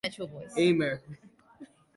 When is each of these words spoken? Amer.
Amer. 0.63 0.97